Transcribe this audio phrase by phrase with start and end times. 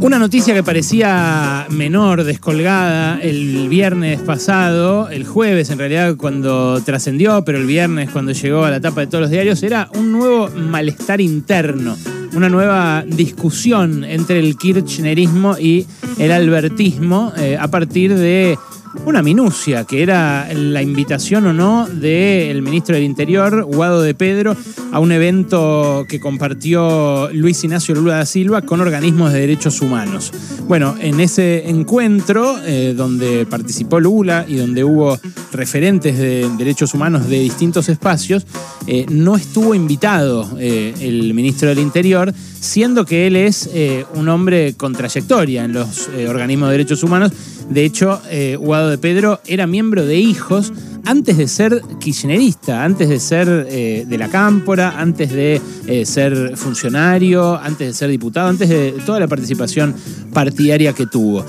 [0.00, 7.44] Una noticia que parecía menor, descolgada, el viernes pasado, el jueves en realidad cuando trascendió,
[7.44, 10.48] pero el viernes cuando llegó a la tapa de todos los diarios, era un nuevo
[10.48, 11.98] malestar interno,
[12.32, 15.86] una nueva discusión entre el kirchnerismo y
[16.18, 18.58] el albertismo eh, a partir de
[19.04, 24.56] una minucia, que era la invitación o no del ministro del Interior, Guado de Pedro,
[24.92, 30.32] a un evento que compartió Luis Ignacio Lula da Silva con organismos de derechos humanos.
[30.66, 35.18] Bueno, en ese encuentro, eh, donde participó Lula y donde hubo
[35.52, 38.46] referentes de derechos humanos de distintos espacios,
[38.86, 43.70] eh, no estuvo invitado eh, el ministro del Interior, siendo que él es
[44.14, 47.32] un hombre con trayectoria en los organismos de derechos humanos
[47.70, 48.56] de hecho, eh,
[48.88, 50.72] De Pedro era miembro de Hijos
[51.04, 56.56] antes de ser kirchnerista, antes de ser eh, de la cámpora, antes de eh, ser
[56.56, 59.94] funcionario, antes de ser diputado, antes de toda la participación
[60.32, 61.44] partidaria que tuvo.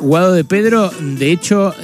[0.00, 1.74] Guado de Pedro, de hecho,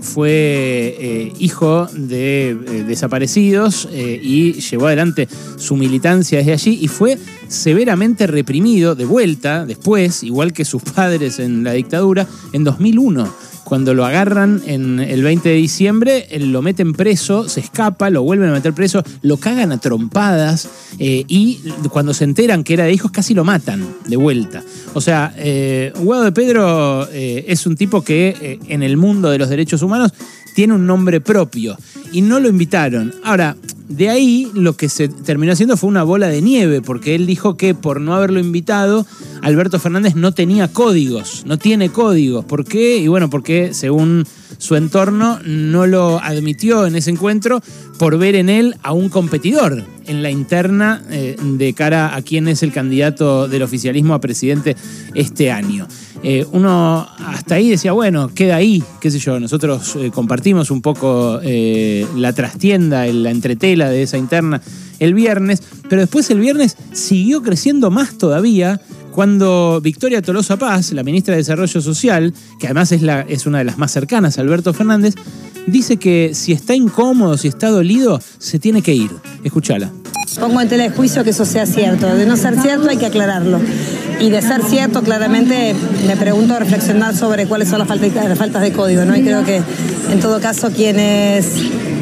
[0.00, 8.94] fue hijo de desaparecidos y llevó adelante su militancia desde allí y fue severamente reprimido
[8.94, 14.62] de vuelta después, igual que sus padres en la dictadura, en 2001 cuando lo agarran
[14.66, 19.02] en el 20 de diciembre, lo meten preso, se escapa, lo vuelven a meter preso,
[19.22, 20.68] lo cagan a trompadas
[21.00, 21.58] eh, y
[21.90, 24.62] cuando se enteran que era de hijos casi lo matan de vuelta.
[24.94, 29.30] O sea, eh, Guado de Pedro eh, es un tipo que eh, en el mundo
[29.30, 30.12] de los derechos humanos
[30.54, 31.76] tiene un nombre propio
[32.12, 33.12] y no lo invitaron.
[33.24, 33.56] Ahora,
[33.88, 37.56] de ahí lo que se terminó haciendo fue una bola de nieve, porque él dijo
[37.56, 39.06] que por no haberlo invitado,
[39.42, 42.44] Alberto Fernández no tenía códigos, no tiene códigos.
[42.44, 42.98] ¿Por qué?
[42.98, 44.26] Y bueno, porque según
[44.58, 47.62] su entorno no lo admitió en ese encuentro
[47.98, 52.48] por ver en él a un competidor en la interna eh, de cara a quién
[52.48, 54.76] es el candidato del oficialismo a presidente
[55.14, 55.86] este año.
[56.22, 60.82] Eh, uno hasta ahí decía, bueno, queda ahí, qué sé yo, nosotros eh, compartimos un
[60.82, 64.60] poco la trastienda, la entretela de esa interna
[64.98, 68.80] el viernes, pero después el viernes siguió creciendo más todavía
[69.16, 73.78] cuando Victoria Tolosa Paz, la ministra de Desarrollo Social, que además es, una de las
[73.78, 75.14] más cercanas a Alberto Fernández,
[75.66, 79.10] dice que si está incómodo, si está dolido, se tiene que ir.
[79.42, 79.90] Escúchala.
[80.38, 82.14] Pongo en tela de juicio que eso sea cierto.
[82.14, 83.58] De no ser cierto hay que aclararlo.
[84.20, 85.74] Y de ser cierto, claramente
[86.06, 89.06] me pregunto reflexionar sobre cuáles son las faltas, de código.
[89.06, 89.16] ¿no?
[89.16, 89.62] Y creo que
[90.10, 91.52] en todo caso quienes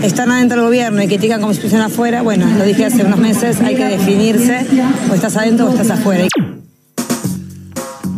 [0.02, 3.60] están adentro del gobierno y critican como institución afuera, bueno, lo dije hace unos meses,
[3.60, 4.66] hay que definirse
[5.12, 6.26] o estás adentro o estás afuera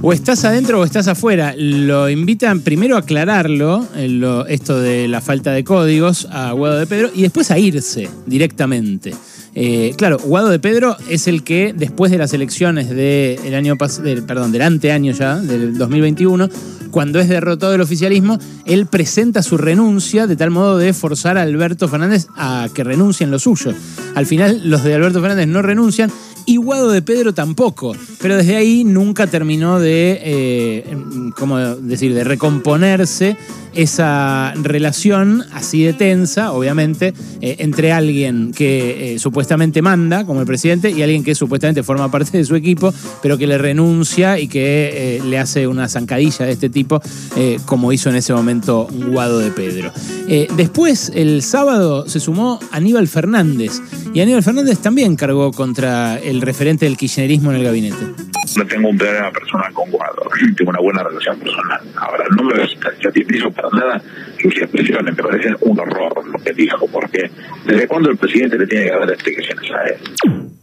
[0.09, 1.53] o estás adentro o estás afuera.
[1.59, 6.87] Lo invitan primero a aclararlo, eh, esto de la falta de códigos, a Guado de
[6.87, 9.13] Pedro, y después a irse directamente.
[9.57, 14.23] Eh, claro, Guado de Pedro es el que después de las elecciones del año del,
[14.23, 16.51] perdón, del anteaño ya, del 2021,
[16.93, 21.43] cuando es derrotado el oficialismo, él presenta su renuncia de tal modo de forzar a
[21.43, 23.75] Alberto Fernández a que renuncie en lo suyo.
[24.15, 26.13] Al final, los de Alberto Fernández no renuncian
[26.47, 27.95] y Guado de Pedro tampoco.
[28.21, 30.97] Pero desde ahí nunca terminó de, eh,
[31.37, 33.37] ¿cómo decir?, de recomponerse
[33.77, 40.47] esa relación así de tensa, obviamente, eh, entre alguien que eh, supuestamente manda, como el
[40.47, 42.93] presidente, y alguien que supuestamente forma parte de su equipo,
[43.23, 47.01] pero que le renuncia y que le hace una zancadilla de este tipo,
[47.65, 49.93] como hizo en ese momento Guado de Pedro.
[50.57, 53.81] después, el sábado, se sumó Aníbal Fernández,
[54.15, 58.36] y Aníbal Fernández también cargó contra el referente del kirchnerismo en el gabinete.
[58.57, 61.81] No tengo un problema personal con Guado, tengo una buena relación personal.
[61.97, 62.67] Ahora, no me
[63.03, 64.03] satisfizo para nada
[64.41, 67.31] sus expresiones, me parecen un horror lo que dijo, porque
[67.67, 70.56] ¿desde cuándo el presidente le tiene que dar explicaciones a él?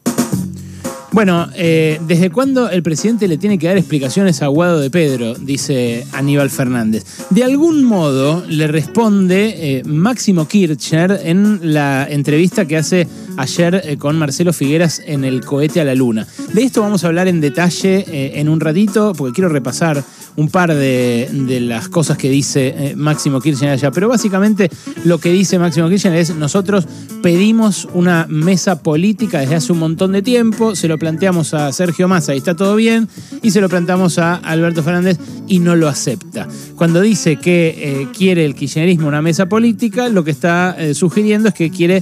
[1.14, 5.36] Bueno, eh, ¿desde cuándo el presidente le tiene que dar explicaciones a Guado de Pedro?
[5.36, 7.06] Dice Aníbal Fernández.
[7.30, 13.08] De algún modo le responde eh, Máximo Kirchner en la entrevista que hace
[13.38, 16.26] ayer eh, con Marcelo Figueras en el cohete a la luna.
[16.52, 20.04] De esto vamos a hablar en detalle en un ratito, porque quiero repasar
[20.36, 21.30] un par de,
[21.62, 23.92] las cosas que dice Máximo Kirchner allá.
[23.92, 24.72] Pero básicamente
[25.06, 26.88] lo que dice Máximo Kirchner es nosotros
[27.22, 32.08] pedimos una mesa política desde hace un montón de tiempo, se lo planteamos a Sergio
[32.08, 33.10] Massa y está todo bien,
[33.42, 35.18] y se lo planteamos a Alberto Fernández
[35.50, 36.48] y no lo acepta.
[36.78, 41.50] Cuando dice que eh, quiere el kirchnerismo una mesa política, lo que está eh, sugiriendo
[41.50, 42.02] es que quiere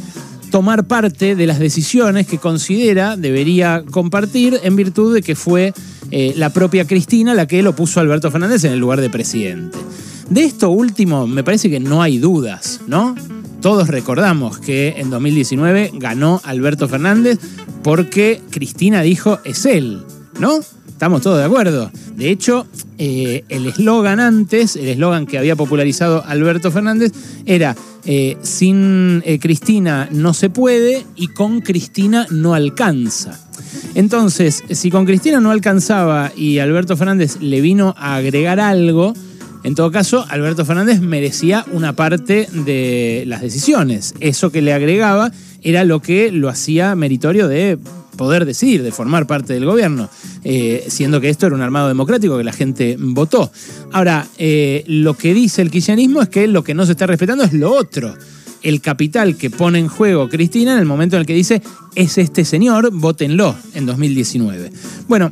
[0.52, 5.74] tomar parte de las decisiones que considera debería compartir en virtud de que fue
[6.12, 9.10] eh, la propia Cristina la que lo puso a Alberto Fernández en el lugar de
[9.10, 9.80] presidente.
[10.30, 13.16] De esto último me parece que no hay dudas, ¿no?
[13.62, 17.38] Todos recordamos que en 2019 ganó Alberto Fernández
[17.84, 20.04] porque Cristina dijo es él,
[20.40, 20.60] ¿no?
[20.88, 21.92] Estamos todos de acuerdo.
[22.16, 22.66] De hecho,
[22.98, 27.12] eh, el eslogan antes, el eslogan que había popularizado Alberto Fernández,
[27.46, 27.76] era
[28.06, 33.40] eh, sin eh, Cristina no se puede y con Cristina no alcanza.
[33.94, 39.14] Entonces, si con Cristina no alcanzaba y Alberto Fernández le vino a agregar algo,
[39.64, 44.16] en todo caso, Alberto Fernández merecía una parte de las decisiones.
[44.20, 45.32] Eso que le agregaba
[45.62, 47.78] era lo que lo hacía meritorio de
[48.18, 50.10] poder decidir, de formar parte del gobierno,
[50.44, 53.52] eh, siendo que esto era un armado democrático que la gente votó.
[53.92, 57.44] Ahora, eh, lo que dice el kirchnerismo es que lo que no se está respetando
[57.44, 58.16] es lo otro.
[58.64, 61.62] El capital que pone en juego Cristina en el momento en el que dice
[61.96, 64.72] es este señor, votenlo en 2019.
[65.08, 65.32] Bueno,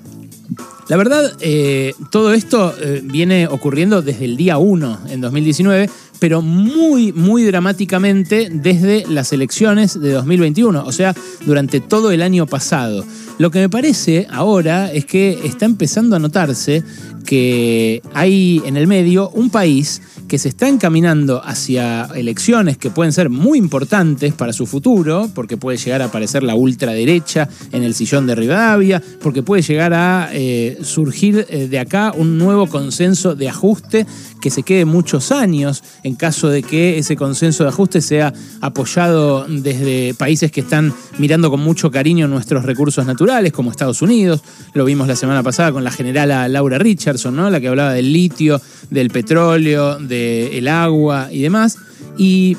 [0.89, 5.87] la verdad, eh, todo esto eh, viene ocurriendo desde el día 1 en 2019,
[6.17, 11.15] pero muy, muy dramáticamente desde las elecciones de 2021, o sea,
[11.45, 13.05] durante todo el año pasado.
[13.37, 16.83] Lo que me parece ahora es que está empezando a notarse
[17.23, 23.11] que hay en el medio un país que se está encaminando hacia elecciones que pueden
[23.11, 27.95] ser muy importantes para su futuro, porque puede llegar a aparecer la ultraderecha en el
[27.95, 33.35] sillón de Rivadavia, porque puede llegar a eh, surgir eh, de acá un nuevo consenso
[33.35, 34.05] de ajuste
[34.39, 39.45] que se quede muchos años en caso de que ese consenso de ajuste sea apoyado
[39.49, 44.41] desde países que están mirando con mucho cariño nuestros recursos naturales, como Estados Unidos.
[44.73, 47.49] Lo vimos la semana pasada con la generala Laura Richardson, ¿no?
[47.49, 48.61] la que hablaba del litio,
[48.91, 51.77] del petróleo, del agua y demás.
[52.17, 52.57] Y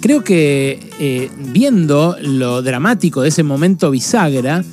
[0.00, 4.64] creo que eh, viendo lo dramático de ese momento bisagra,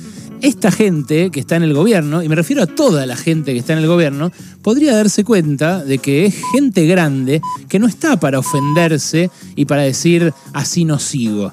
[0.42, 3.58] esta gente que está en el gobierno, y me refiero a toda la gente que
[3.58, 4.32] está en el gobierno,
[4.62, 9.82] podría darse cuenta de que es gente grande que no está para ofenderse y para
[9.82, 11.50] decir así no sigo.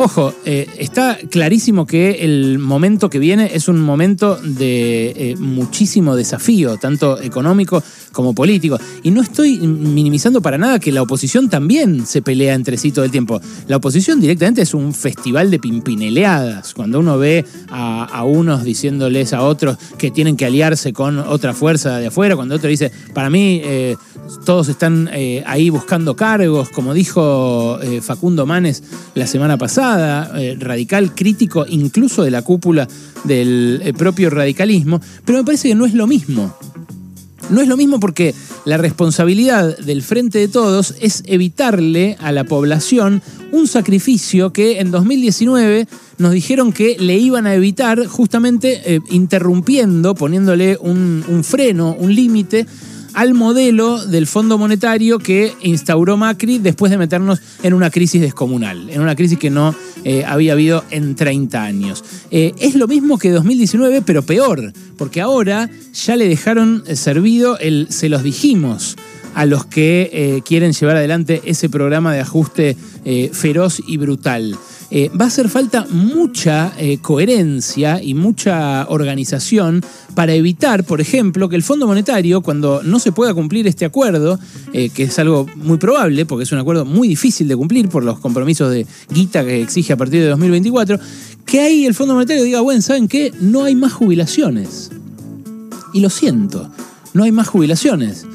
[0.00, 6.14] Ojo, eh, está clarísimo que el momento que viene es un momento de eh, muchísimo
[6.14, 8.78] desafío, tanto económico como político.
[9.02, 13.04] Y no estoy minimizando para nada que la oposición también se pelea entre sí todo
[13.04, 13.40] el tiempo.
[13.66, 16.74] La oposición directamente es un festival de pimpineleadas.
[16.74, 21.98] Cuando uno ve a, unos diciéndoles a otros que tienen que aliarse con otra fuerza
[21.98, 23.96] de afuera, cuando otro dice, para mí eh,
[24.44, 25.10] todos están
[25.44, 28.84] ahí buscando cargos, como dijo Facundo Manes
[29.14, 29.87] la semana pasada
[30.36, 32.88] eh, radical, crítico incluso de la cúpula
[33.24, 36.54] del eh, propio radicalismo, pero me parece que no es lo mismo.
[37.50, 38.34] No es lo mismo porque
[38.66, 44.90] la responsabilidad del Frente de Todos es evitarle a la población un sacrificio que en
[44.90, 45.88] 2019
[46.18, 52.14] nos dijeron que le iban a evitar justamente eh, interrumpiendo, poniéndole un, un freno, un
[52.14, 52.66] límite
[53.18, 58.88] al modelo del Fondo Monetario que instauró Macri después de meternos en una crisis descomunal,
[58.90, 59.74] en una crisis que no
[60.04, 62.04] eh, había habido en 30 años.
[62.30, 67.88] Eh, es lo mismo que 2019, pero peor, porque ahora ya le dejaron servido el
[67.90, 68.94] se los dijimos
[69.34, 72.76] a los que eh, quieren llevar adelante ese programa de ajuste
[73.32, 74.56] feroz y brutal.
[74.90, 79.82] Eh, va a hacer falta mucha eh, coherencia y mucha organización
[80.14, 84.38] para evitar, por ejemplo, que el Fondo Monetario, cuando no se pueda cumplir este acuerdo,
[84.72, 88.02] eh, que es algo muy probable, porque es un acuerdo muy difícil de cumplir por
[88.02, 90.98] los compromisos de guita que exige a partir de 2024,
[91.44, 93.30] que ahí el Fondo Monetario diga, bueno, ¿saben qué?
[93.40, 94.90] No hay más jubilaciones.
[95.92, 96.70] Y lo siento,
[97.12, 98.26] no hay más jubilaciones.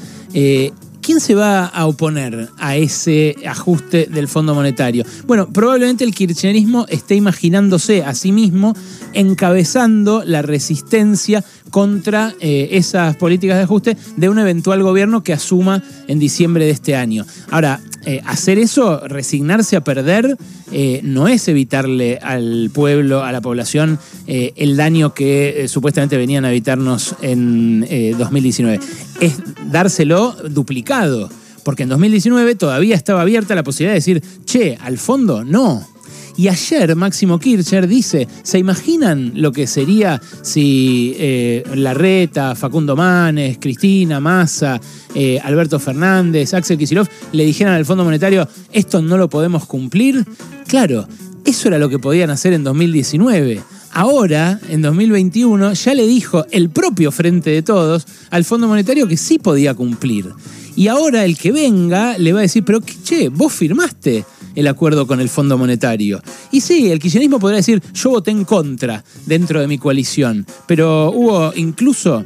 [1.03, 5.03] ¿Quién se va a oponer a ese ajuste del Fondo Monetario?
[5.27, 8.73] Bueno, probablemente el kirchnerismo esté imaginándose a sí mismo
[9.11, 15.83] encabezando la resistencia contra eh, esas políticas de ajuste de un eventual gobierno que asuma
[16.07, 17.25] en diciembre de este año.
[17.51, 20.37] Ahora, eh, hacer eso, resignarse a perder,
[20.71, 26.49] eh, no es evitarle al pueblo, a la población, el daño que supuestamente venían a
[26.49, 27.81] evitarnos en
[28.17, 28.79] 2019.
[29.19, 29.37] Es
[29.71, 31.29] dárselo duplicado.
[31.63, 35.92] Porque en 2019 todavía estaba abierta la posibilidad de decir, che, al fondo no.
[36.35, 43.57] Y ayer Máximo Kirchner dice, ¿se imaginan lo que sería si eh, Larreta, Facundo Manes,
[43.59, 44.81] Cristina, Massa,
[45.13, 50.25] eh, Alberto Fernández, Axel Kicillof le dijeran al Fondo Monetario, esto no lo podemos cumplir?
[50.67, 51.07] Claro,
[51.45, 53.61] eso era lo que podían hacer en 2019.
[53.91, 59.17] Ahora, en 2021, ya le dijo el propio Frente de Todos al Fondo Monetario que
[59.17, 60.33] sí podía cumplir.
[60.75, 64.25] Y ahora el que venga le va a decir, pero che, vos firmaste
[64.55, 66.21] el acuerdo con el Fondo Monetario.
[66.51, 71.11] Y sí, el kirchnerismo podrá decir, yo voté en contra dentro de mi coalición, pero
[71.11, 72.25] hubo incluso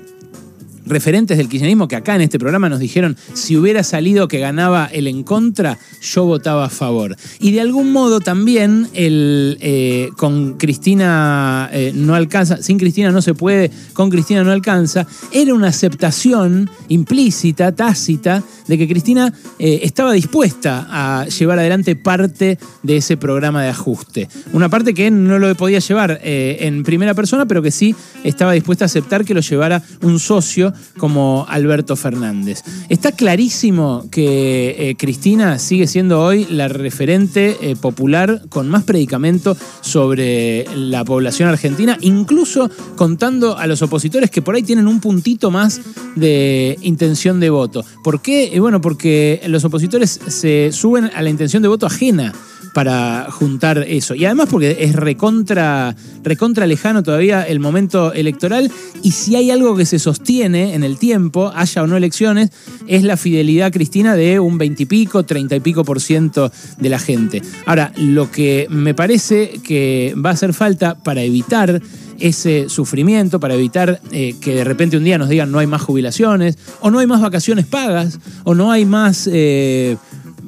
[0.88, 4.86] referentes del kirchnerismo que acá en este programa nos dijeron, si hubiera salido que ganaba
[4.86, 7.16] el en contra, yo votaba a favor.
[7.40, 13.22] Y de algún modo también el, eh, con Cristina eh, no alcanza, sin Cristina no
[13.22, 19.80] se puede, con Cristina no alcanza, era una aceptación implícita, tácita, de que Cristina eh,
[19.84, 24.28] estaba dispuesta a llevar adelante parte de ese programa de ajuste.
[24.52, 28.86] Una parte que no lo podía llevar en primera persona, pero que sí estaba dispuesta
[28.86, 32.64] a aceptar que lo llevara un socio como Alberto Fernández.
[32.90, 41.04] Está clarísimo que Cristina sigue siendo hoy la referente popular con más predicamento sobre la
[41.04, 45.82] población argentina, incluso contando a los opositores que por ahí tienen un puntito más
[46.16, 47.86] de intención de voto.
[48.04, 48.60] ¿Por qué?
[48.60, 52.34] Bueno, porque los opositores se suben a la intención de voto ajena
[52.78, 54.14] para juntar eso.
[54.14, 59.76] Y además porque es recontra, recontra lejano todavía el momento electoral y si hay algo
[59.76, 62.52] que se sostiene en el tiempo, haya o no elecciones,
[62.86, 67.42] es la fidelidad cristina de un veintipico, treinta y pico por ciento de la gente.
[67.66, 71.82] Ahora, lo que me parece que va a hacer falta para evitar
[72.20, 75.82] ese sufrimiento, para evitar eh, que de repente un día nos digan no hay más
[75.82, 79.98] jubilaciones, o no hay más vacaciones pagas, o no hay más eh,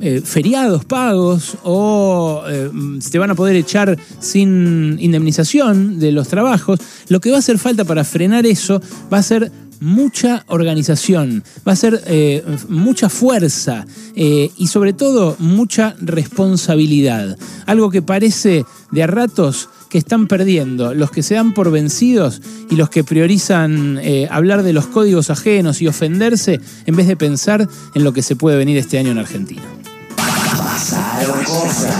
[0.01, 2.71] eh, feriados pagos o eh,
[3.11, 6.79] te van a poder echar sin indemnización de los trabajos,
[7.09, 9.51] lo que va a hacer falta para frenar eso va a ser
[9.81, 17.37] mucha organización, va a ser eh, mucha fuerza y sobre todo mucha responsabilidad.
[17.65, 22.41] Algo que parece de a ratos que están perdiendo los que se dan por vencidos
[22.69, 27.67] y los que priorizan hablar de los códigos ajenos y ofenderse en vez de pensar
[27.95, 29.78] en lo que se puede venir este año en Argentina.
[30.59, 31.95] pasaron cosas.